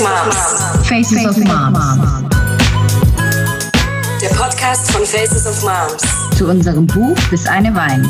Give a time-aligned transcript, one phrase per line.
[0.00, 0.88] Moms.
[0.88, 2.24] Faces of Moms.
[4.22, 6.02] Der Podcast von Faces of Moms.
[6.38, 8.08] Zu unserem Buch Bis eine weint.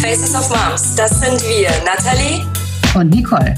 [0.00, 2.46] Faces of Moms, das sind wir, Nathalie
[2.94, 3.56] und Nicole.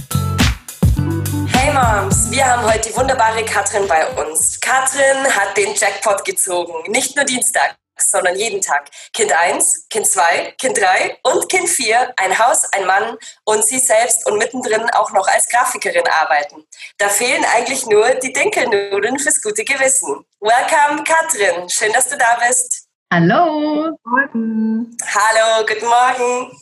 [1.52, 4.58] Hey Moms, wir haben heute die wunderbare Katrin bei uns.
[4.60, 6.72] Katrin hat den Jackpot gezogen.
[6.90, 8.90] Nicht nur Dienstag, sondern jeden Tag.
[9.12, 13.78] Kind 1, Kind 2, Kind 3 und Kind 4, ein Haus, ein Mann und sie
[13.78, 16.64] selbst und mittendrin auch noch als Grafikerin arbeiten.
[16.98, 20.24] Da fehlen eigentlich nur die Dinkelnudeln fürs gute Gewissen.
[20.40, 21.68] Welcome, Katrin.
[21.68, 22.88] Schön, dass du da bist.
[23.12, 23.96] Hallo.
[24.04, 24.96] Morgen.
[25.02, 26.52] Hallo, guten Morgen.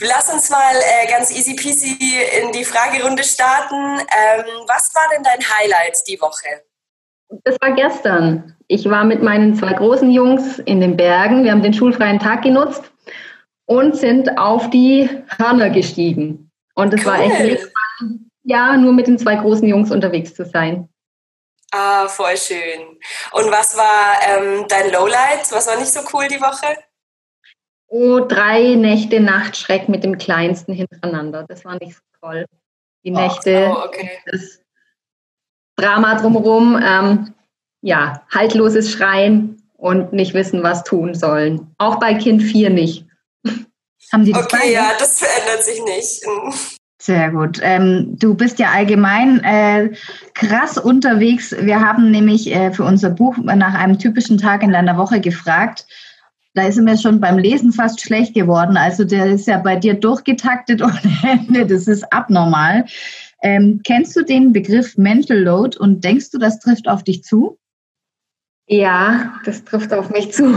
[0.00, 1.96] Lass uns mal äh, ganz easy peasy
[2.40, 4.00] in die Fragerunde starten.
[4.00, 6.64] Ähm, was war denn dein Highlight die Woche?
[7.28, 8.56] Das war gestern.
[8.68, 11.44] Ich war mit meinen zwei großen Jungs in den Bergen.
[11.44, 12.90] Wir haben den schulfreien Tag genutzt
[13.66, 16.50] und sind auf die Hörner gestiegen.
[16.74, 17.06] Und es cool.
[17.06, 20.88] war echt spannend, ja, nur mit den zwei großen Jungs unterwegs zu sein.
[21.72, 22.98] Ah, voll schön.
[23.32, 25.50] Und was war ähm, dein Lowlight?
[25.50, 26.78] Was war nicht so cool die Woche?
[27.88, 31.44] Oh, drei Nächte Nachtschreck mit dem Kleinsten hintereinander.
[31.48, 32.46] Das war nicht so toll.
[33.04, 34.18] Die Nächte, oh, okay.
[34.26, 34.60] das
[35.76, 37.34] Drama drumherum, ähm,
[37.82, 41.74] ja, haltloses Schreien und nicht wissen, was tun sollen.
[41.78, 43.06] Auch bei Kind 4 nicht.
[44.12, 46.22] Haben Sie das okay, ja, das verändert sich nicht.
[47.04, 47.58] Sehr gut.
[47.62, 49.90] Ähm, du bist ja allgemein äh,
[50.32, 51.54] krass unterwegs.
[51.60, 55.86] Wir haben nämlich äh, für unser Buch nach einem typischen Tag in deiner Woche gefragt.
[56.54, 58.78] Da ist mir schon beim Lesen fast schlecht geworden.
[58.78, 61.66] Also der ist ja bei dir durchgetaktet ohne Ende.
[61.66, 62.86] Das ist abnormal.
[63.44, 67.58] Ähm, kennst du den Begriff Mental Load und denkst du, das trifft auf dich zu?
[68.66, 70.56] Ja, das trifft auf mich zu.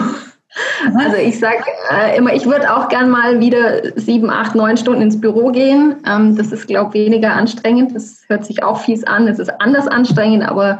[0.96, 5.02] Also ich sage äh, immer, ich würde auch gern mal wieder sieben, acht, neun Stunden
[5.02, 5.98] ins Büro gehen.
[6.08, 7.94] Ähm, das ist, glaube ich, weniger anstrengend.
[7.94, 9.28] Das hört sich auch fies an.
[9.28, 10.80] Es ist anders anstrengend, aber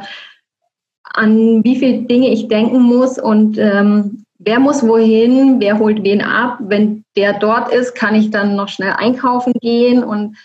[1.12, 6.22] an wie viele Dinge ich denken muss und ähm, wer muss wohin, wer holt wen
[6.22, 6.58] ab.
[6.60, 10.36] Wenn der dort ist, kann ich dann noch schnell einkaufen gehen und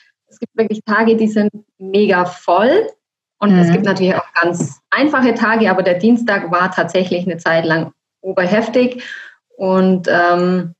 [0.43, 2.87] gibt wirklich Tage, die sind mega voll.
[3.39, 3.59] Und mhm.
[3.59, 7.91] es gibt natürlich auch ganz einfache Tage, aber der Dienstag war tatsächlich eine Zeit lang
[8.21, 9.03] oberheftig.
[9.57, 10.75] Und ähm,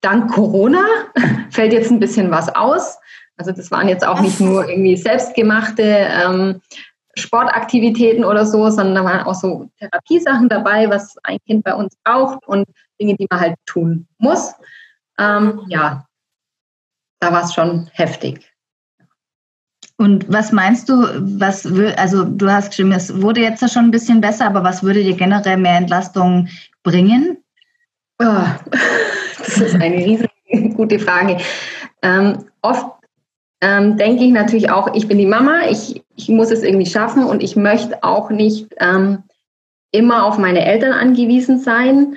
[0.00, 0.84] dank Corona
[1.50, 2.98] fällt jetzt ein bisschen was aus.
[3.36, 6.60] Also das waren jetzt auch nicht nur irgendwie selbstgemachte ähm,
[7.14, 11.96] Sportaktivitäten oder so, sondern da waren auch so Therapiesachen dabei, was ein Kind bei uns
[12.04, 12.66] braucht und
[13.00, 14.54] Dinge, die man halt tun muss.
[15.18, 16.06] Ähm, ja,
[17.20, 18.51] da war es schon heftig.
[20.02, 20.94] Und was meinst du,
[21.38, 21.64] was
[21.96, 25.04] also du hast geschrieben, es wurde jetzt ja schon ein bisschen besser, aber was würde
[25.04, 26.48] dir generell mehr Entlastung
[26.82, 27.36] bringen?
[28.18, 28.42] Oh,
[29.38, 30.28] das ist eine riesige
[30.74, 31.36] gute Frage.
[32.02, 32.84] Ähm, oft
[33.60, 37.22] ähm, denke ich natürlich auch, ich bin die Mama, ich, ich muss es irgendwie schaffen
[37.22, 39.22] und ich möchte auch nicht ähm,
[39.92, 42.16] immer auf meine Eltern angewiesen sein.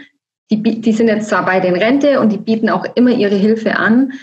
[0.50, 3.78] Die, die sind jetzt zwar bei den Rente und die bieten auch immer ihre Hilfe
[3.78, 4.14] an,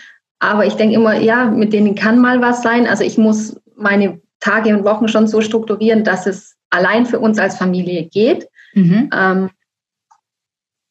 [0.42, 2.88] aber ich denke immer, ja, mit denen kann mal was sein.
[2.88, 7.38] Also ich muss meine Tage und Wochen schon so strukturieren, dass es allein für uns
[7.38, 8.48] als Familie geht.
[8.74, 9.08] Mhm.
[9.16, 9.50] Ähm,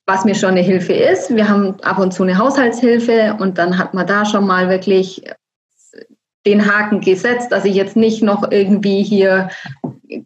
[0.07, 1.35] was mir schon eine Hilfe ist.
[1.35, 5.21] Wir haben ab und zu eine Haushaltshilfe und dann hat man da schon mal wirklich
[6.45, 9.49] den Haken gesetzt, dass ich jetzt nicht noch irgendwie hier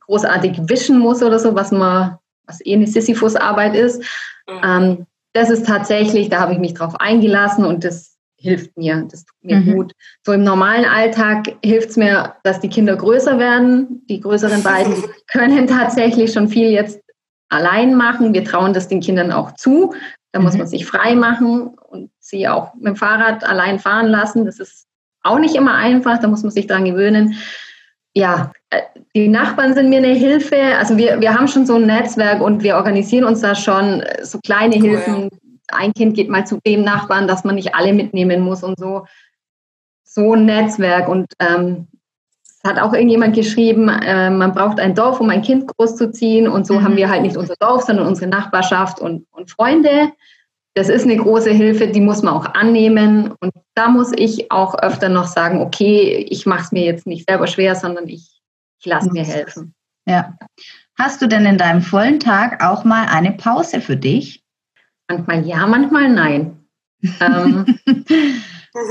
[0.01, 4.03] großartig wischen muss oder so, was man, was eh eine Sisyphus-Arbeit ist.
[4.47, 4.61] Mhm.
[4.63, 8.14] Ähm, das ist tatsächlich, da habe ich mich drauf eingelassen und das
[8.45, 9.73] hilft mir, das tut mir mhm.
[9.73, 9.91] gut.
[10.23, 14.05] So im normalen Alltag hilft es mir, dass die Kinder größer werden.
[14.07, 14.93] Die größeren beiden
[15.31, 16.99] können tatsächlich schon viel jetzt
[17.49, 18.33] allein machen.
[18.33, 19.93] Wir trauen das den Kindern auch zu.
[20.31, 20.45] Da mhm.
[20.45, 24.45] muss man sich frei machen und sie auch mit dem Fahrrad allein fahren lassen.
[24.45, 24.85] Das ist
[25.23, 27.35] auch nicht immer einfach, da muss man sich dran gewöhnen.
[28.13, 28.81] Ja, äh,
[29.15, 30.77] die Nachbarn sind mir eine Hilfe.
[30.77, 34.39] Also wir, wir haben schon so ein Netzwerk und wir organisieren uns da schon so
[34.39, 34.81] kleine cool.
[34.83, 35.29] Hilfen,
[35.69, 39.05] ein Kind geht mal zu dem Nachbarn, dass man nicht alle mitnehmen muss und so.
[40.03, 41.09] So ein Netzwerk.
[41.09, 41.87] Und ähm,
[42.43, 46.47] es hat auch irgendjemand geschrieben, äh, man braucht ein Dorf, um ein Kind großzuziehen.
[46.47, 46.83] Und so mhm.
[46.83, 50.11] haben wir halt nicht unser Dorf, sondern unsere Nachbarschaft und, und Freunde.
[50.73, 53.33] Das ist eine große Hilfe, die muss man auch annehmen.
[53.39, 57.27] Und da muss ich auch öfter noch sagen, okay, ich mache es mir jetzt nicht
[57.29, 58.41] selber schwer, sondern ich,
[58.79, 59.73] ich lasse mir helfen.
[60.05, 60.37] Ja.
[60.97, 64.44] Hast du denn in deinem vollen Tag auch mal eine Pause für dich?
[65.07, 66.57] Manchmal ja, manchmal nein.
[67.21, 67.65] ähm,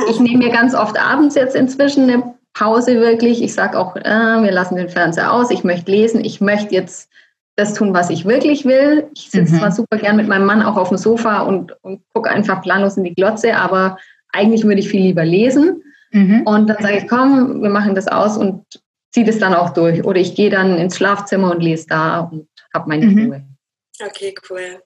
[0.08, 3.42] ich nehme mir ganz oft abends jetzt inzwischen eine Pause wirklich.
[3.42, 7.10] Ich sage auch, äh, wir lassen den Fernseher aus, ich möchte lesen, ich möchte jetzt
[7.56, 9.08] das tun, was ich wirklich will.
[9.14, 9.58] Ich sitze mhm.
[9.58, 12.96] zwar super gern mit meinem Mann auch auf dem Sofa und, und gucke einfach planlos
[12.96, 13.98] in die Glotze, aber
[14.32, 15.82] eigentlich würde ich viel lieber lesen.
[16.10, 16.42] Mhm.
[16.42, 18.64] Und dann sage ich, komm, wir machen das aus und
[19.12, 20.04] ziehe das dann auch durch.
[20.04, 23.26] Oder ich gehe dann ins Schlafzimmer und lese da und habe meine mhm.
[23.26, 23.44] Ruhe.
[24.04, 24.82] Okay, cool.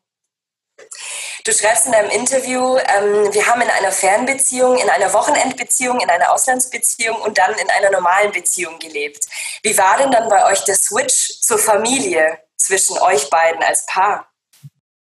[1.49, 6.11] Du schreibst in deinem Interview, ähm, wir haben in einer Fernbeziehung, in einer Wochenendbeziehung, in
[6.11, 9.25] einer Auslandsbeziehung und dann in einer normalen Beziehung gelebt.
[9.63, 14.29] Wie war denn dann bei euch der Switch zur Familie zwischen euch beiden als Paar?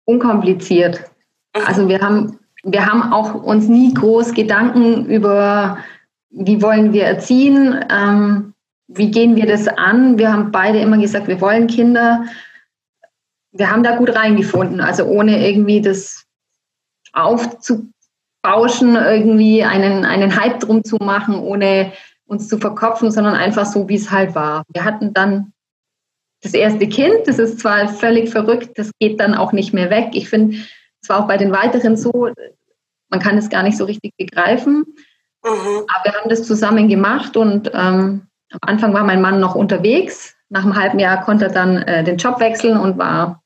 [0.05, 1.01] Unkompliziert.
[1.53, 1.65] Mhm.
[1.65, 5.79] Also wir haben, wir haben auch uns nie groß Gedanken über,
[6.29, 8.53] wie wollen wir erziehen, ähm,
[8.87, 10.17] wie gehen wir das an.
[10.17, 12.23] Wir haben beide immer gesagt, wir wollen Kinder
[13.51, 14.79] wir haben da gut reingefunden.
[14.79, 16.20] Also ohne irgendwie das
[17.13, 21.91] aufzubauschen, irgendwie einen, einen Hype drum zu machen, ohne
[22.25, 24.63] uns zu verkopfen, sondern einfach so, wie es halt war.
[24.69, 25.53] Wir hatten dann
[26.41, 30.09] das erste Kind, das ist zwar völlig verrückt, das geht dann auch nicht mehr weg.
[30.13, 30.57] Ich finde,
[31.01, 32.29] es war auch bei den weiteren so,
[33.09, 34.85] man kann es gar nicht so richtig begreifen.
[35.43, 35.85] Mhm.
[35.87, 40.35] Aber wir haben das zusammen gemacht und ähm, am Anfang war mein Mann noch unterwegs.
[40.49, 43.40] Nach einem halben Jahr konnte er dann äh, den Job wechseln und war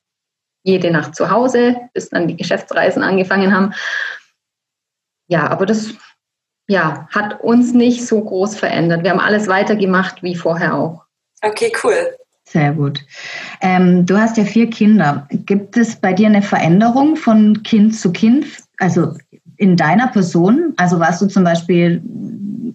[0.66, 3.72] jede Nacht zu Hause, bis dann die Geschäftsreisen angefangen haben.
[5.28, 5.94] Ja, aber das
[6.68, 9.04] ja, hat uns nicht so groß verändert.
[9.04, 11.04] Wir haben alles weitergemacht wie vorher auch.
[11.42, 12.16] Okay, cool.
[12.48, 13.04] Sehr gut.
[13.60, 15.28] Ähm, du hast ja vier Kinder.
[15.30, 18.46] Gibt es bei dir eine Veränderung von Kind zu Kind?
[18.78, 19.14] Also
[19.56, 20.74] in deiner Person?
[20.76, 22.02] Also warst du zum Beispiel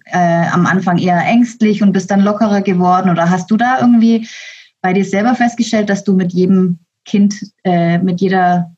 [0.06, 3.10] äh, am Anfang eher ängstlich und bist dann lockerer geworden?
[3.10, 4.26] Oder hast du da irgendwie
[4.80, 7.34] bei dir selber festgestellt, dass du mit jedem Kind
[7.64, 8.74] äh, mit jeder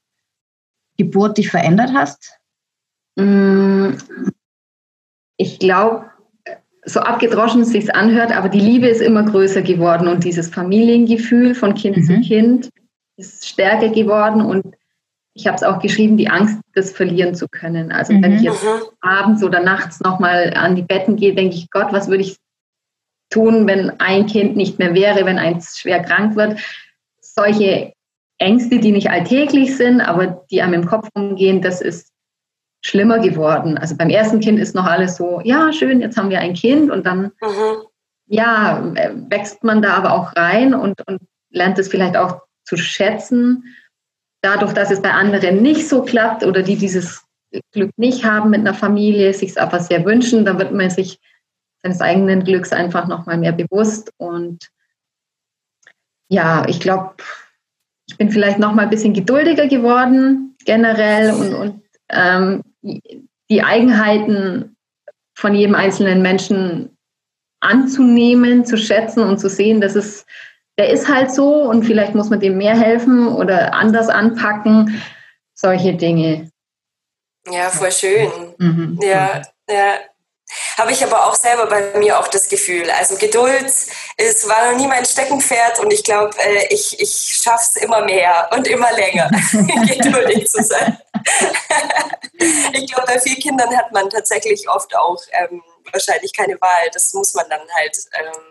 [0.96, 2.38] Geburt dich verändert hast?
[3.16, 3.92] Mm,
[5.36, 6.06] ich glaube,
[6.84, 11.54] so abgedroschen es sich anhört, aber die Liebe ist immer größer geworden und dieses Familiengefühl
[11.54, 12.04] von Kind mhm.
[12.04, 12.70] zu Kind
[13.16, 14.76] ist stärker geworden und
[15.36, 17.90] ich habe es auch geschrieben, die Angst, das verlieren zu können.
[17.90, 18.22] Also mhm.
[18.22, 18.82] wenn ich jetzt mhm.
[19.00, 22.36] abends oder nachts nochmal an die Betten gehe, denke ich, Gott, was würde ich
[23.30, 26.60] tun, wenn ein Kind nicht mehr wäre, wenn eins schwer krank wird.
[27.20, 27.93] Solche
[28.44, 32.12] Ängste, die nicht alltäglich sind, aber die einem im Kopf umgehen, das ist
[32.84, 33.78] schlimmer geworden.
[33.78, 36.90] Also beim ersten Kind ist noch alles so, ja, schön, jetzt haben wir ein Kind
[36.90, 37.86] und dann, mhm.
[38.26, 38.92] ja,
[39.28, 43.64] wächst man da aber auch rein und, und lernt es vielleicht auch zu schätzen.
[44.42, 47.24] Dadurch, dass es bei anderen nicht so klappt oder die dieses
[47.72, 51.18] Glück nicht haben mit einer Familie, sich es aber sehr wünschen, dann wird man sich
[51.82, 54.10] seines eigenen Glücks einfach nochmal mehr bewusst.
[54.18, 54.68] Und
[56.28, 57.14] ja, ich glaube,
[58.06, 62.62] ich bin vielleicht noch mal ein bisschen geduldiger geworden generell und, und ähm,
[63.50, 64.76] die Eigenheiten
[65.34, 66.96] von jedem einzelnen Menschen
[67.60, 70.26] anzunehmen, zu schätzen und zu sehen, dass es,
[70.78, 75.02] der ist halt so und vielleicht muss man dem mehr helfen oder anders anpacken,
[75.54, 76.50] solche Dinge.
[77.50, 78.30] Ja, voll schön.
[78.58, 78.98] Mhm.
[79.02, 79.94] Ja, ja,
[80.78, 82.90] habe ich aber auch selber bei mir auch das Gefühl.
[82.90, 83.72] Also Geduld
[84.16, 88.04] ist, war noch nie mein Steckenpferd und ich glaube, äh, ich, ich schaffe es immer
[88.04, 90.98] mehr und immer länger, geduldig zu sein.
[92.72, 95.62] ich glaube, bei vielen Kindern hat man tatsächlich oft auch ähm,
[95.92, 96.90] wahrscheinlich keine Wahl.
[96.92, 98.42] Das muss man dann halt ähm,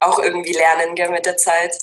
[0.00, 1.78] auch irgendwie lernen gell, mit der Zeit.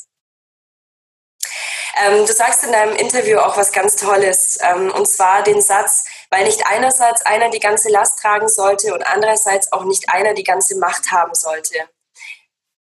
[1.95, 6.05] Ähm, du sagst in deinem Interview auch was ganz Tolles, ähm, und zwar den Satz,
[6.31, 10.43] weil nicht einerseits einer die ganze Last tragen sollte und andererseits auch nicht einer die
[10.43, 11.75] ganze Macht haben sollte.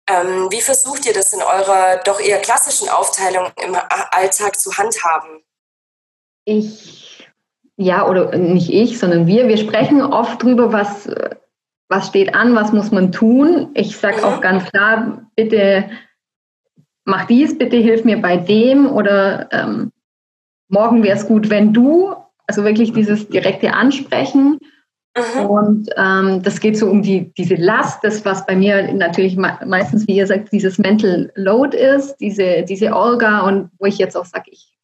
[0.09, 3.76] Ähm, wie versucht ihr das in eurer doch eher klassischen Aufteilung im
[4.11, 5.42] Alltag zu handhaben?
[6.45, 7.28] Ich,
[7.76, 11.09] ja, oder nicht ich, sondern wir, wir sprechen oft drüber, was,
[11.88, 13.71] was steht an, was muss man tun.
[13.75, 14.25] Ich sage mhm.
[14.25, 15.90] auch ganz klar, bitte
[17.04, 19.92] mach dies, bitte hilf mir bei dem oder ähm,
[20.68, 22.14] morgen wäre es gut, wenn du.
[22.47, 24.59] Also wirklich dieses direkte Ansprechen.
[25.16, 25.47] Mhm.
[25.47, 30.06] Und ähm, das geht so um die, diese Last, das, was bei mir natürlich meistens,
[30.09, 34.25] wie ihr sagt, dieses Mental Load ist, diese, diese Olga und wo ich jetzt auch
[34.25, 34.76] sage, ich,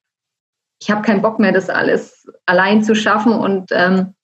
[0.80, 3.32] ich habe keinen Bock mehr, das alles allein zu schaffen.
[3.32, 4.14] Und ähm,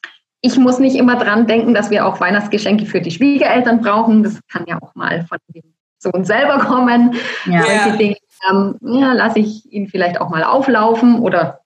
[0.43, 4.23] ich muss nicht immer dran denken, dass wir auch Weihnachtsgeschenke für die Schwiegereltern brauchen.
[4.23, 5.74] Das kann ja auch mal von dem
[6.05, 7.17] Sohn selber kommen.
[7.47, 7.63] Ja.
[7.63, 8.17] Solche Dinge
[8.51, 11.61] ähm, ja, lasse ich ihn vielleicht auch mal auflaufen oder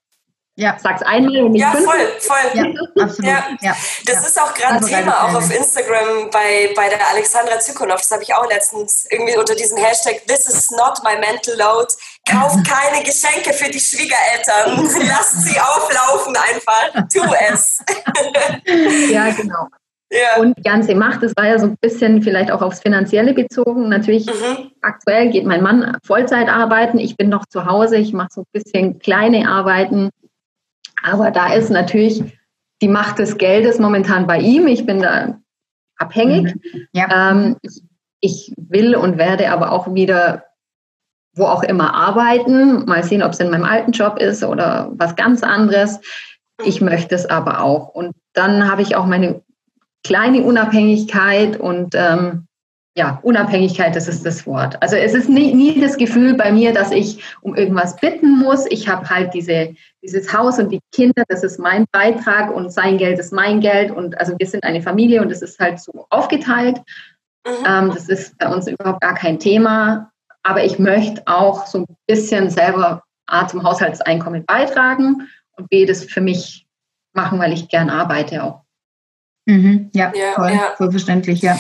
[0.59, 0.77] ja.
[0.83, 1.85] Sag's einmal und nicht Ja, voll,
[2.19, 2.37] voll.
[2.53, 2.65] Ja,
[3.01, 3.25] absolut.
[3.25, 3.45] Ja.
[3.61, 3.77] ja.
[4.07, 4.21] Das ja.
[4.23, 7.99] ist auch gerade ein Thema, auch auf Instagram bei, bei der Alexandra Zykonov.
[7.99, 11.95] Das habe ich auch letztens irgendwie unter diesem Hashtag This is not my mental load.
[12.29, 15.07] Kauft keine Geschenke für die Schwiegereltern.
[15.07, 17.07] Lasst sie auflaufen einfach.
[17.09, 17.79] Tu es.
[19.13, 19.69] ja, genau.
[20.11, 20.41] Ja.
[20.41, 23.89] Und die ganze Macht, das war ja so ein bisschen vielleicht auch aufs Finanzielle bezogen.
[23.89, 24.71] Natürlich, mhm.
[24.81, 26.99] aktuell geht mein Mann Vollzeit arbeiten.
[26.99, 27.97] Ich bin noch zu Hause.
[27.97, 30.11] Ich mache so ein bisschen kleine Arbeiten.
[31.03, 32.23] Aber da ist natürlich
[32.81, 34.67] die Macht des Geldes momentan bei ihm.
[34.67, 35.39] Ich bin da
[35.97, 36.55] abhängig.
[36.55, 36.87] Mhm.
[36.93, 37.31] Ja.
[37.31, 37.83] Ähm, ich,
[38.21, 40.45] ich will und werde aber auch wieder
[41.39, 42.85] wo auch immer arbeiten.
[42.85, 46.01] Mal sehen, ob es in meinem alten Job ist oder was ganz anderes.
[46.65, 47.89] Ich möchte es aber auch.
[47.89, 49.43] Und dann habe ich auch meine
[50.05, 52.49] kleine Unabhängigkeit und ähm,
[52.99, 54.83] ja, Unabhängigkeit, das ist das Wort.
[54.83, 58.67] Also es ist nie, nie das Gefühl bei mir, dass ich um irgendwas bitten muss.
[58.67, 62.99] Ich habe halt diese, dieses Haus und die Kinder, das ist mein Beitrag und sein
[62.99, 63.93] Geld ist mein Geld.
[63.93, 66.81] Und also wir sind eine Familie und es ist halt so aufgeteilt.
[67.47, 67.53] Mhm.
[67.65, 70.11] Ähm, das ist bei uns überhaupt gar kein Thema.
[70.43, 76.03] Aber ich möchte auch so ein bisschen selber A zum Haushaltseinkommen beitragen und B das
[76.03, 76.67] für mich
[77.13, 78.65] machen, weil ich gern arbeite auch.
[79.49, 80.75] Mhm, ja, ja, voll, ja.
[80.77, 81.59] voll verständlich, ja.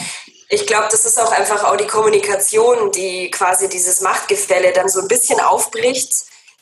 [0.50, 5.00] Ich glaube, das ist auch einfach auch die Kommunikation, die quasi dieses Machtgefälle dann so
[5.00, 6.12] ein bisschen aufbricht,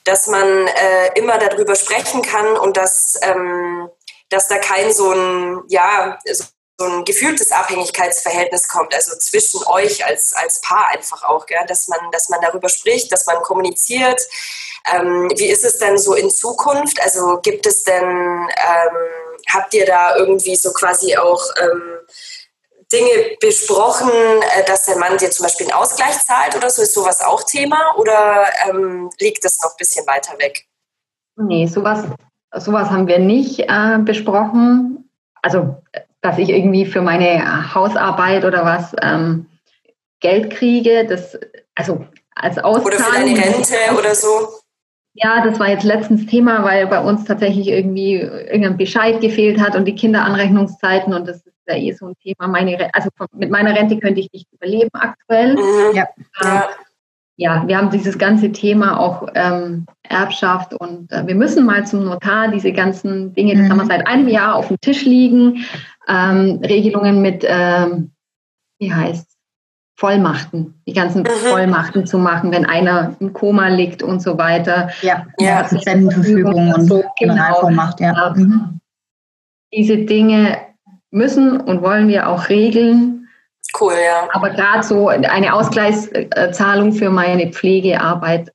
[0.04, 3.88] dass man äh, immer darüber sprechen kann und dass, ähm,
[4.28, 10.33] dass da kein so ein, ja, so ein gefühltes Abhängigkeitsverhältnis kommt, also zwischen euch als,
[10.33, 11.64] als Paar einfach auch, gell?
[11.66, 14.21] Dass, man, dass man darüber spricht, dass man kommuniziert.
[14.92, 17.02] Ähm, wie ist es denn so in Zukunft?
[17.02, 21.82] Also gibt es denn, ähm, habt ihr da irgendwie so quasi auch ähm,
[22.92, 26.82] Dinge besprochen, äh, dass der Mann dir zum Beispiel einen Ausgleich zahlt oder so?
[26.82, 30.66] Ist sowas auch Thema oder ähm, liegt das noch ein bisschen weiter weg?
[31.36, 32.04] Nee, sowas,
[32.54, 35.10] sowas haben wir nicht äh, besprochen.
[35.42, 35.76] Also
[36.26, 39.46] dass ich irgendwie für meine Hausarbeit oder was ähm,
[40.20, 41.06] Geld kriege.
[41.06, 41.38] Das,
[41.74, 42.86] also als Auszahlung.
[42.86, 44.48] Oder für deine Rente oder so.
[45.16, 49.75] Ja, das war jetzt letztens Thema, weil bei uns tatsächlich irgendwie irgendein Bescheid gefehlt hat
[49.75, 52.49] und die Kinderanrechnungszeiten und das ist ja eh so ein Thema.
[52.49, 55.54] Meine, also mit meiner Rente könnte ich nicht überleben aktuell.
[55.54, 55.96] Mhm.
[55.96, 56.06] Ja.
[56.42, 56.68] ja
[57.37, 62.04] ja, wir haben dieses ganze Thema auch ähm, Erbschaft und äh, wir müssen mal zum
[62.04, 63.70] Notar diese ganzen Dinge, das mhm.
[63.70, 65.66] haben wir seit einem Jahr auf dem Tisch liegen,
[66.08, 68.12] ähm, Regelungen mit, ähm,
[68.78, 69.36] wie heißt
[69.98, 71.28] Vollmachten, die ganzen mhm.
[71.48, 74.90] Vollmachten zu machen, wenn einer im Koma liegt und so weiter.
[75.00, 78.14] Ja, ja Patientenverfügung und so, Generalvollmacht, genau.
[78.14, 78.34] ja.
[78.36, 78.80] Mhm.
[79.72, 80.58] Diese Dinge
[81.10, 83.16] müssen und wollen wir auch regeln,
[83.78, 84.28] Cool, ja.
[84.32, 88.50] Aber gerade so eine Ausgleichszahlung für meine Pflegearbeit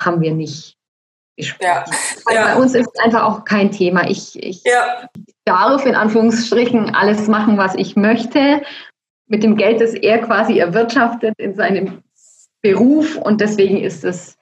[0.00, 0.76] haben wir nicht
[1.36, 1.66] gesprochen.
[1.66, 1.84] Ja.
[2.30, 2.44] ja.
[2.44, 4.08] Bei uns ist es einfach auch kein Thema.
[4.08, 5.08] Ich, ich ja.
[5.44, 8.62] darf in Anführungsstrichen alles machen, was ich möchte,
[9.26, 12.02] mit dem Geld, das er quasi erwirtschaftet in seinem
[12.62, 13.16] Beruf.
[13.16, 14.36] Und deswegen ist es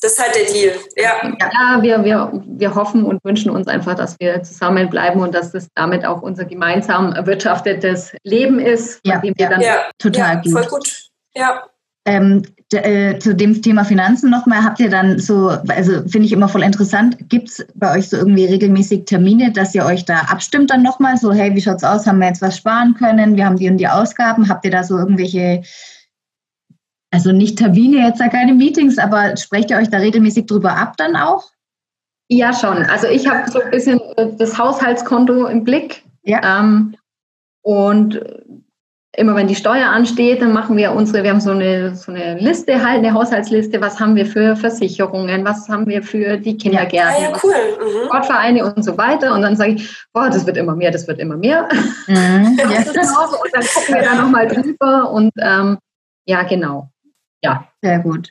[0.00, 1.36] das ist halt der Deal, ja.
[1.40, 5.68] Ja, wir, wir, wir hoffen und wünschen uns einfach, dass wir zusammenbleiben und dass das
[5.74, 9.00] damit auch unser gemeinsam erwirtschaftetes Leben ist.
[9.04, 10.52] Ja, ja, ja total ja, gut.
[10.52, 11.64] Voll gut, ja.
[12.08, 16.48] Ähm, äh, zu dem Thema Finanzen nochmal, habt ihr dann so, also finde ich immer
[16.48, 20.70] voll interessant, gibt es bei euch so irgendwie regelmäßig Termine, dass ihr euch da abstimmt
[20.70, 23.56] dann nochmal, so hey, wie schaut's aus, haben wir jetzt was sparen können, wir haben
[23.56, 25.62] die und die Ausgaben, habt ihr da so irgendwelche
[27.10, 30.96] also nicht Termine, jetzt ja keine Meetings, aber sprecht ihr euch da regelmäßig drüber ab
[30.98, 31.50] dann auch?
[32.28, 32.84] Ja, schon.
[32.84, 33.98] Also ich habe so ein bisschen
[34.36, 36.04] das Haushaltskonto im Blick.
[36.24, 36.60] Ja.
[36.60, 36.94] Ähm,
[37.62, 38.20] und
[39.18, 42.38] immer wenn die Steuer ansteht, dann machen wir unsere, wir haben so eine, so eine
[42.38, 47.24] Liste halt, eine Haushaltsliste, was haben wir für Versicherungen, was haben wir für die Kindergärten,
[47.24, 47.52] ja, ja, cool.
[47.80, 48.06] mhm.
[48.06, 49.34] Sportvereine und so weiter.
[49.34, 51.68] Und dann sage ich, boah, das wird immer mehr, das wird immer mehr.
[52.06, 52.16] Mhm.
[52.58, 52.66] ja.
[52.66, 55.78] und dann gucken wir da nochmal drüber und ähm,
[56.24, 56.90] ja, genau.
[57.42, 57.66] Ja.
[57.82, 58.30] Sehr gut.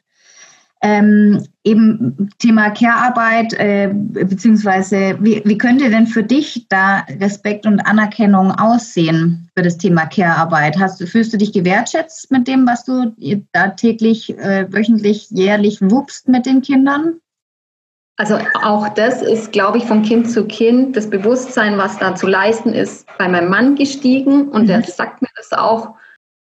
[0.90, 7.82] Ähm, eben Thema Care-Arbeit, äh, beziehungsweise wie, wie könnte denn für dich da Respekt und
[7.82, 10.80] Anerkennung aussehen für das Thema Care-Arbeit?
[10.80, 13.14] Hast, fühlst du dich gewertschätzt mit dem, was du
[13.52, 17.20] da täglich, äh, wöchentlich, jährlich wuppst mit den Kindern?
[18.16, 22.28] Also auch das ist, glaube ich, von Kind zu Kind das Bewusstsein, was da zu
[22.28, 24.68] leisten ist, bei meinem Mann gestiegen und mhm.
[24.68, 25.96] der sagt mir das auch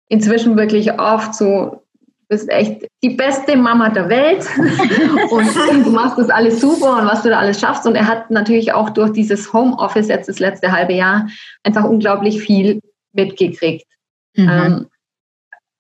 [0.08, 1.85] inzwischen wirklich oft so,
[2.28, 4.48] bist echt die beste Mama der Welt
[5.32, 7.86] und du machst das alles super und was du da alles schaffst.
[7.86, 11.28] Und er hat natürlich auch durch dieses Homeoffice jetzt das letzte halbe Jahr
[11.64, 12.82] einfach unglaublich viel
[13.14, 13.88] mitgekriegt,
[14.36, 14.50] mhm.
[14.50, 14.88] ähm,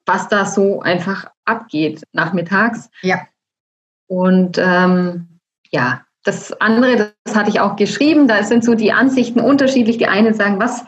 [0.05, 2.89] was da so einfach abgeht nachmittags.
[3.01, 3.27] Ja.
[4.07, 5.39] Und ähm,
[5.71, 9.97] ja, das andere, das hatte ich auch geschrieben, da sind so die Ansichten unterschiedlich.
[9.97, 10.83] Die einen sagen, was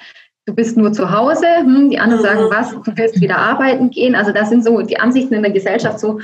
[0.48, 2.50] du bist nur zu Hause, hm, die anderen sagen, mhm.
[2.50, 4.16] was, du willst wieder arbeiten gehen.
[4.16, 6.20] Also das sind so die Ansichten in der Gesellschaft so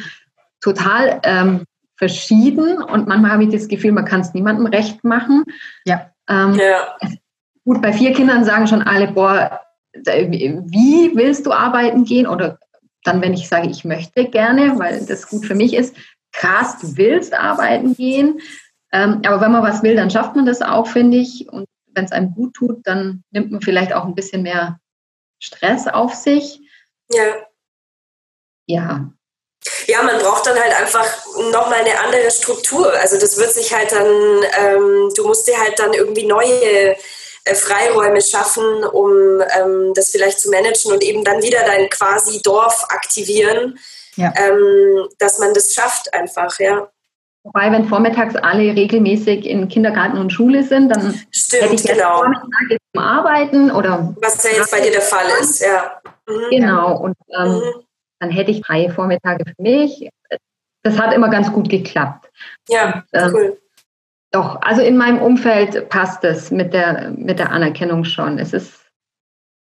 [0.62, 1.66] total ähm,
[1.98, 5.44] verschieden und manchmal habe ich das Gefühl, man kann es niemandem recht machen.
[5.86, 6.10] Ja.
[6.30, 6.96] Ähm, ja.
[7.66, 9.60] Gut, bei vier Kindern sagen schon alle, boah,
[9.94, 12.26] wie willst du arbeiten gehen?
[12.26, 12.58] Oder
[13.04, 15.96] dann, wenn ich sage, ich möchte gerne, weil das gut für mich ist,
[16.32, 18.40] krass, du willst arbeiten gehen.
[18.92, 21.48] Ähm, aber wenn man was will, dann schafft man das auch, finde ich.
[21.52, 21.66] Und
[21.96, 24.80] wenn es einem gut tut, dann nimmt man vielleicht auch ein bisschen mehr
[25.40, 26.60] Stress auf sich.
[27.12, 27.48] Ja.
[28.66, 29.12] Ja.
[29.88, 31.06] Ja, man braucht dann halt einfach
[31.52, 32.92] nochmal eine andere Struktur.
[33.00, 36.96] Also das wird sich halt dann, ähm, du musst dir halt dann irgendwie neue
[37.46, 42.42] äh, Freiräume schaffen, um ähm, das vielleicht zu managen und eben dann wieder dein quasi
[42.42, 43.80] Dorf aktivieren,
[44.16, 44.34] ja.
[44.38, 46.90] ähm, dass man das schafft einfach, ja.
[47.44, 52.20] Wobei, wenn vormittags alle regelmäßig in Kindergarten und Schule sind, dann Stimmt, hätte ich genau.
[52.20, 56.00] Vormittage zum Arbeiten oder was ja jetzt bei dir der Fall ist, ja.
[56.28, 56.50] Mhm.
[56.52, 57.62] Genau und ähm, mhm.
[58.20, 60.10] dann hätte ich freie Vormittage für mich.
[60.84, 62.30] Das hat immer ganz gut geklappt.
[62.70, 63.58] Ja, und, ähm, cool.
[64.32, 68.40] Doch, also in meinem Umfeld passt es mit der, mit der Anerkennung schon.
[68.40, 68.90] Es ist,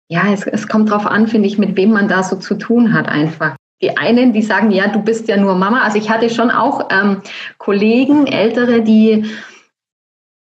[0.08, 2.94] ja, es, es kommt darauf an, finde ich, mit wem man da so zu tun
[2.94, 3.58] hat einfach.
[3.82, 5.82] Die einen, die sagen, ja, du bist ja nur Mama.
[5.82, 7.22] Also ich hatte schon auch ähm,
[7.58, 9.26] Kollegen, Ältere, die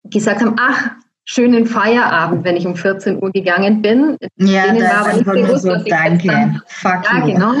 [0.03, 0.91] gesagt haben, ach,
[1.23, 4.17] schönen Feierabend, wenn ich um 14 Uhr gegangen bin.
[4.37, 6.27] Ja, Denen das war aber nicht bewusst, so, danke.
[6.27, 7.33] Dann, Fuck ja, you.
[7.33, 7.53] genau.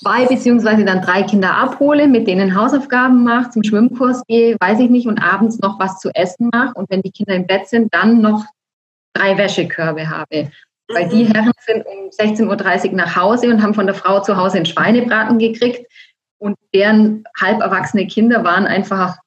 [0.00, 4.90] zwei beziehungsweise dann drei Kinder abhole, mit denen Hausaufgaben mache, zum Schwimmkurs gehe, weiß ich
[4.90, 7.92] nicht, und abends noch was zu essen mache und wenn die Kinder im Bett sind,
[7.92, 8.44] dann noch
[9.12, 10.50] drei Wäschekörbe habe.
[10.92, 11.32] Weil die mhm.
[11.32, 14.66] Herren sind um 16.30 Uhr nach Hause und haben von der Frau zu Hause einen
[14.66, 15.86] Schweinebraten gekriegt
[16.38, 19.18] und deren halb erwachsene Kinder waren einfach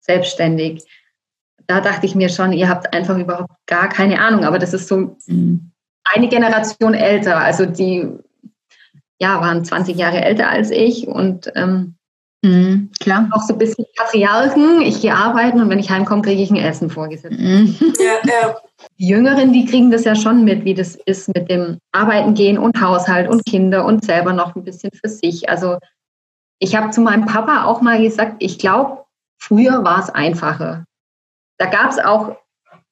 [0.00, 0.84] selbstständig.
[1.66, 4.88] Da dachte ich mir schon, ihr habt einfach überhaupt gar keine Ahnung, aber das ist
[4.88, 5.72] so mhm.
[6.04, 7.38] eine Generation älter.
[7.38, 8.08] Also die
[9.18, 11.96] ja, waren 20 Jahre älter als ich und ähm,
[12.42, 13.28] mhm, klar.
[13.32, 14.82] auch so ein bisschen Patriarchen.
[14.82, 17.38] Ich gehe arbeiten und wenn ich heimkomme, kriege ich ein Essen vorgesetzt.
[17.38, 17.74] Mhm.
[17.98, 18.56] Ja, ja.
[18.98, 22.58] Die Jüngeren, die kriegen das ja schon mit, wie das ist mit dem Arbeiten gehen
[22.58, 25.48] und Haushalt und Kinder und selber noch ein bisschen für sich.
[25.48, 25.78] Also
[26.58, 29.04] ich habe zu meinem Papa auch mal gesagt, ich glaube,
[29.38, 30.84] früher war es einfacher.
[31.58, 32.36] Da gab es auch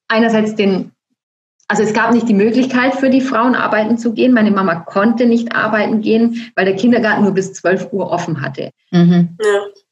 [0.09, 0.94] einerseits den
[1.69, 4.33] also es gab nicht die Möglichkeit für die Frauen arbeiten zu gehen.
[4.33, 8.71] Meine Mama konnte nicht arbeiten gehen, weil der Kindergarten nur bis 12 Uhr offen hatte.
[8.91, 9.37] Mhm.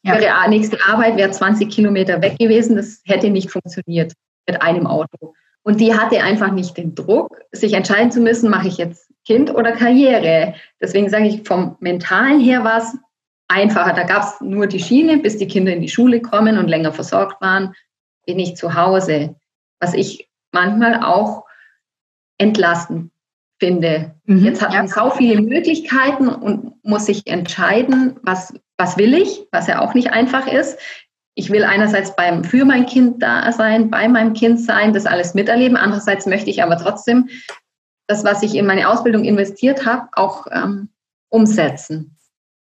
[0.02, 0.18] Ja.
[0.18, 2.76] Ihre nächste Arbeit wäre 20 Kilometer weg gewesen.
[2.76, 4.12] Das hätte nicht funktioniert
[4.46, 5.34] mit einem Auto.
[5.62, 9.54] Und die hatte einfach nicht den Druck, sich entscheiden zu müssen, mache ich jetzt Kind
[9.54, 10.54] oder Karriere.
[10.80, 12.98] Deswegen sage ich, vom Mentalen her war es
[13.48, 13.92] einfacher.
[13.94, 16.92] Da gab es nur die Schiene, bis die Kinder in die Schule kommen und länger
[16.92, 17.74] versorgt waren,
[18.26, 19.36] bin ich zu Hause.
[19.78, 21.44] Was ich manchmal auch
[22.38, 23.10] entlasten
[23.58, 24.14] finde.
[24.24, 24.92] Mhm, Jetzt hat man ja.
[24.92, 30.12] so viele Möglichkeiten und muss sich entscheiden, was, was will ich, was ja auch nicht
[30.12, 30.78] einfach ist.
[31.34, 35.34] Ich will einerseits beim, für mein Kind da sein, bei meinem Kind sein, das alles
[35.34, 35.76] miterleben.
[35.76, 37.28] Andererseits möchte ich aber trotzdem
[38.08, 40.88] das, was ich in meine Ausbildung investiert habe, auch ähm,
[41.30, 42.16] umsetzen.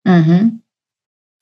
[0.06, 0.62] Mhm.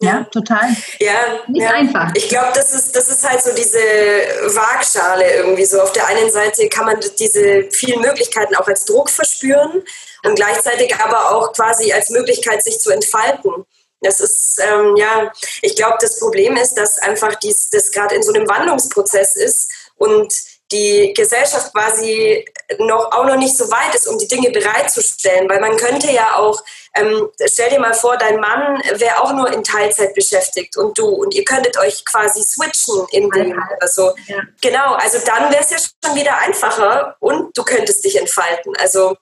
[0.02, 0.76] Ja, total.
[1.00, 1.72] Ja, nicht ja.
[1.72, 2.12] einfach.
[2.16, 5.82] Ich glaube, das ist, das ist halt so diese Waagschale irgendwie so.
[5.82, 9.84] Auf der einen Seite kann man diese vielen Möglichkeiten auch als Druck verspüren
[10.24, 13.66] und gleichzeitig aber auch quasi als Möglichkeit, sich zu entfalten.
[14.02, 18.24] Das ist, ähm, ja, ich glaube, das Problem ist, dass einfach dies, das gerade in
[18.24, 20.34] so einem Wandlungsprozess ist und
[20.74, 22.46] die Gesellschaft quasi
[22.80, 25.48] noch, auch noch nicht so weit ist, um die Dinge bereitzustellen.
[25.50, 26.62] Weil man könnte ja auch,
[26.96, 31.08] ähm, stell dir mal vor, dein Mann wäre auch nur in Teilzeit beschäftigt und du
[31.08, 34.14] und ihr könntet euch quasi switchen in dem oder so.
[34.28, 34.42] Ja.
[34.62, 38.74] Genau, also dann wäre es ja schon wieder einfacher und du könntest dich entfalten.
[38.78, 39.16] Also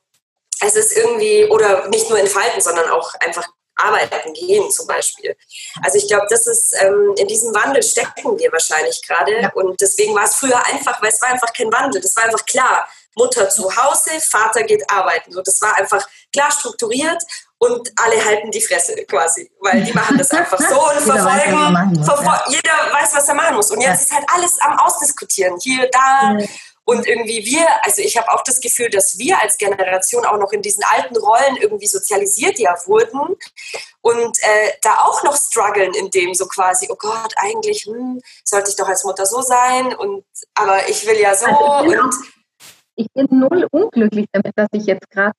[0.65, 5.35] es ist irgendwie, oder nicht nur entfalten, sondern auch einfach arbeiten gehen zum Beispiel.
[5.83, 9.51] Also ich glaube, das ist ähm, in diesem Wandel stecken wir wahrscheinlich gerade ja.
[9.53, 12.45] und deswegen war es früher einfach, weil es war einfach kein Wandel, das war einfach
[12.45, 12.87] klar.
[13.15, 15.33] Mutter zu Hause, Vater geht arbeiten.
[15.33, 17.21] So, das war einfach klar strukturiert
[17.57, 21.51] und alle halten die Fresse quasi, weil die machen das einfach so und verfolgen.
[21.51, 22.43] Jeder weiß, verfol ja.
[22.47, 23.69] jeder weiß, was er machen muss.
[23.69, 23.93] Und jetzt ja.
[23.93, 25.59] ist halt alles am Ausdiskutieren.
[25.61, 26.37] Hier, da.
[26.91, 30.51] Und irgendwie wir, also ich habe auch das Gefühl, dass wir als Generation auch noch
[30.51, 33.37] in diesen alten Rollen irgendwie sozialisiert ja wurden
[34.01, 38.71] und äh, da auch noch strugglen in dem so quasi, oh Gott, eigentlich hm, sollte
[38.71, 42.01] ich doch als Mutter so sein und aber ich will ja so also ich, bin
[42.01, 42.15] und
[42.95, 45.37] ich bin null unglücklich damit, dass ich jetzt gerade,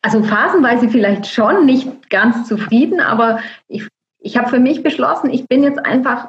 [0.00, 3.86] also phasenweise vielleicht schon nicht ganz zufrieden, aber ich,
[4.20, 6.28] ich habe für mich beschlossen, ich bin jetzt einfach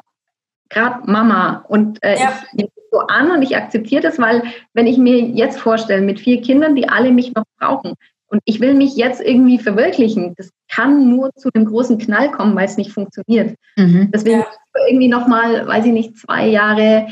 [0.68, 2.42] gerade Mama und äh, ja.
[2.52, 6.40] ich so an und ich akzeptiere das, weil wenn ich mir jetzt vorstelle, mit vier
[6.40, 7.94] Kindern, die alle mich noch brauchen
[8.28, 12.54] und ich will mich jetzt irgendwie verwirklichen, das kann nur zu einem großen Knall kommen,
[12.54, 13.56] weil es nicht funktioniert.
[13.76, 14.10] Mhm.
[14.14, 14.46] Deswegen ja.
[14.88, 17.08] irgendwie nochmal, weiß ich nicht, zwei Jahre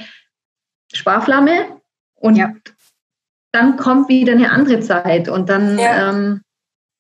[0.93, 1.81] Sparflamme
[2.15, 2.53] und ja.
[3.51, 6.11] dann kommt wieder eine andere Zeit und dann ja.
[6.11, 6.43] ähm,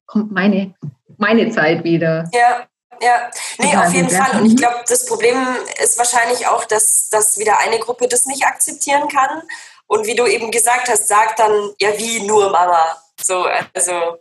[0.07, 0.75] kommt meine,
[1.19, 2.29] meine Zeit wieder.
[2.33, 2.67] Ja,
[3.03, 4.41] ja, nee, auf jeden Fall.
[4.41, 5.37] Und ich glaube, das Problem
[5.83, 9.43] ist wahrscheinlich auch, dass, dass wieder eine Gruppe das nicht akzeptieren kann.
[9.87, 12.97] Und wie du eben gesagt hast, sagt dann, ja, wie nur Mama.
[13.21, 14.19] So, also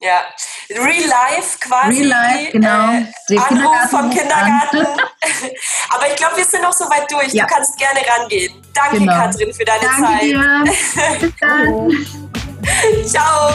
[0.00, 0.22] ja,
[0.70, 2.02] Real Life quasi.
[2.02, 2.90] Real Life, genau.
[3.28, 4.86] Äh, Anruf vom Kindergarten.
[5.88, 7.32] Aber ich glaube, wir sind noch so weit durch.
[7.32, 7.46] Ja.
[7.46, 8.62] Du kannst gerne rangehen.
[8.74, 9.14] Danke, genau.
[9.14, 10.22] Katrin, für deine Danke Zeit.
[10.22, 10.64] Dir.
[11.20, 13.06] Bis dann.
[13.06, 13.52] Ciao.